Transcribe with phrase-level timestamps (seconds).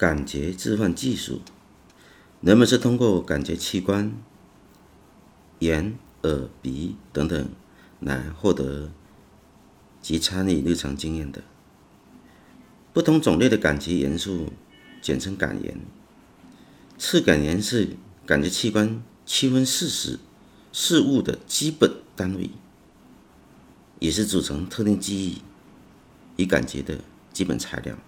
[0.00, 1.42] 感觉置换技术，
[2.40, 4.14] 人们是通过感觉器官
[5.58, 7.50] 眼、耳、鼻等等
[8.00, 8.90] 来获得
[10.00, 11.42] 及参与日常经验的。
[12.94, 14.50] 不同种类的感觉元素
[15.02, 15.78] 简称感言。
[16.96, 17.90] 次感言是
[18.24, 20.18] 感觉器官区分事实、
[20.72, 22.48] 事物的基本单位，
[23.98, 25.42] 也是组成特定记忆
[26.42, 27.00] 与感觉的
[27.34, 27.98] 基本材料。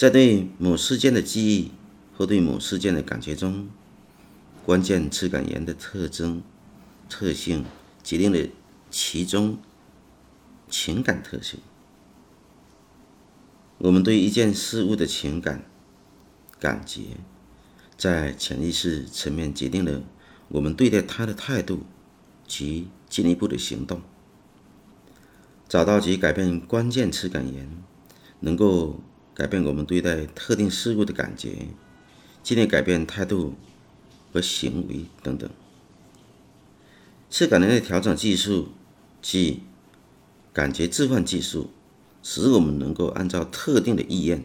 [0.00, 1.72] 在对某事件的记忆
[2.16, 3.68] 或对某事件的感觉中，
[4.64, 6.42] 关键词感言的特征、
[7.10, 7.66] 特性
[8.02, 8.48] 决定了
[8.90, 9.58] 其中
[10.70, 11.60] 情感特性。
[13.76, 15.66] 我们对一件事物的情感。
[16.58, 17.02] 感觉
[17.96, 20.02] 在潜意识层面决定了
[20.48, 21.84] 我们对待它的态度
[22.46, 24.00] 及进一步的行动。
[25.68, 27.82] 找到及改变关键词感言，
[28.40, 29.00] 能够
[29.40, 31.68] 改变我们对待特定事物的感觉，
[32.42, 33.54] 进而改变态度
[34.30, 35.48] 和行为等等。
[37.30, 38.68] 次感能的调整技术
[39.22, 39.62] 即
[40.52, 41.70] 感觉置换技术，
[42.22, 44.44] 使我们能够按照特定的意愿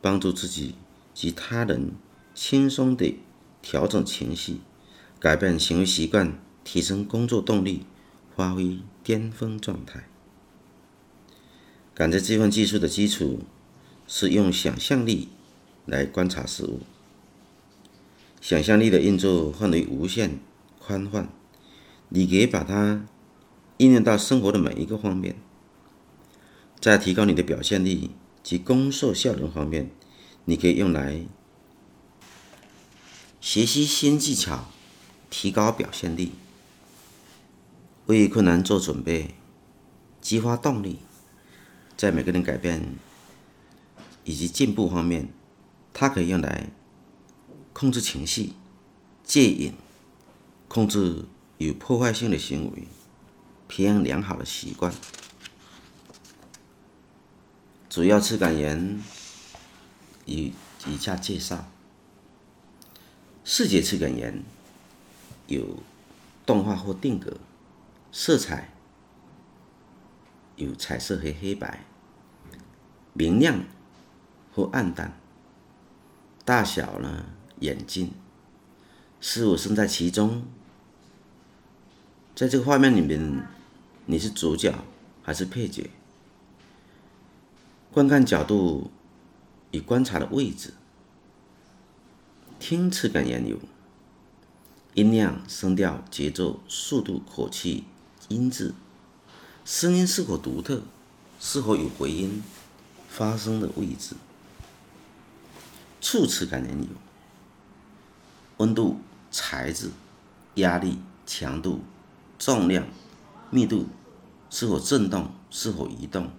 [0.00, 0.74] 帮助自己。
[1.14, 1.92] 及他人
[2.34, 3.20] 轻松地
[3.60, 4.56] 调整情绪，
[5.20, 7.84] 改变行为习惯，提升工作动力，
[8.34, 10.08] 发挥巅峰状态。
[11.94, 13.42] 感觉置换技术的基础
[14.06, 15.28] 是用想象力
[15.86, 16.80] 来观察事物。
[18.40, 20.40] 想象力的运作范围无限
[20.78, 21.28] 宽泛，
[22.08, 23.06] 你可以把它
[23.76, 25.36] 应用到生活的每一个方面。
[26.80, 28.10] 在提高你的表现力
[28.42, 29.90] 及工作效能方面。
[30.44, 31.24] 你可以用来
[33.40, 34.68] 学习新技巧，
[35.30, 36.32] 提高表现力，
[38.06, 39.36] 为困难做准备，
[40.20, 40.98] 激发动力。
[41.96, 42.96] 在每个人改变
[44.24, 45.28] 以及进步方面，
[45.92, 46.70] 它可以用来
[47.72, 48.52] 控制情绪、
[49.24, 49.74] 戒瘾、
[50.68, 51.24] 控制
[51.58, 52.84] 有破坏性的行为、
[53.68, 54.92] 培养良好的习惯。
[57.88, 59.02] 主要次感言。
[60.24, 60.52] 以
[60.86, 61.68] 以下介绍：
[63.44, 64.44] 视觉次感言
[65.48, 65.82] 有
[66.46, 67.38] 动画或定格，
[68.12, 68.72] 色彩
[70.54, 71.84] 有彩色和黑白，
[73.12, 73.64] 明亮
[74.54, 75.18] 或暗淡，
[76.44, 77.26] 大小呢
[77.60, 78.12] 远近，
[79.20, 80.44] 事物身在其中，
[82.34, 83.46] 在这个画面里面，
[84.06, 84.74] 你是主角
[85.22, 85.90] 还是配角？
[87.90, 88.90] 观看角度。
[89.74, 90.74] 与观察的位置，
[92.60, 93.58] 听次感言有
[94.92, 97.84] 音量、声调、节奏、速度、口气、
[98.28, 98.74] 音质，
[99.64, 100.82] 声音是否独特，
[101.40, 102.42] 是否有回音，
[103.08, 104.14] 发声的位置。
[106.02, 106.88] 触次感言有
[108.58, 108.98] 温度、
[109.30, 109.90] 材质、
[110.56, 111.80] 压力、强度、
[112.38, 112.86] 重量、
[113.50, 113.86] 密度，
[114.50, 116.30] 是否震动，是否移动，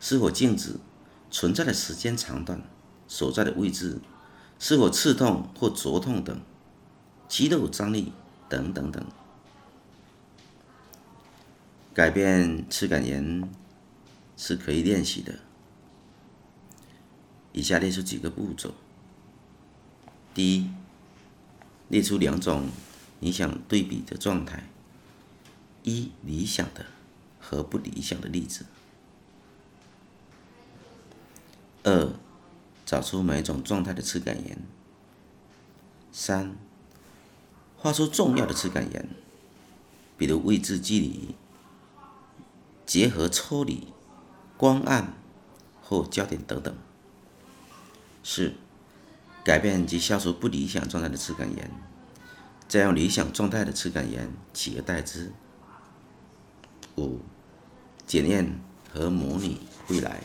[0.00, 0.76] 是否静止。
[1.30, 2.62] 存在的时间长短、
[3.08, 4.00] 所在的位置、
[4.60, 6.40] 是否刺痛或灼痛等、
[7.26, 8.12] 肌肉张力
[8.48, 9.04] 等等等，
[11.92, 13.50] 改变次感言
[14.36, 15.34] 是可以练习的。
[17.52, 18.72] 以下列出几个步骤：
[20.34, 20.68] 第一，
[21.88, 22.68] 列出两种
[23.20, 24.68] 你想对比的状态，
[25.84, 26.86] 一理想的
[27.40, 28.66] 和不理想的例子。
[31.84, 32.12] 二，
[32.84, 34.58] 找出每种状态的次感言。
[36.10, 36.56] 三，
[37.76, 39.08] 画出重要的次感言，
[40.18, 41.36] 比如位置、距离、
[42.84, 43.88] 结合、抽离、
[44.56, 45.14] 光暗
[45.80, 46.74] 或焦点等等。
[48.22, 48.54] 四，
[49.44, 51.70] 改变及消除不理想状态的次感言，
[52.66, 55.30] 再用理想状态的次感言取而代之。
[56.96, 57.20] 五，
[58.06, 58.58] 检验
[58.90, 60.22] 和模拟未来。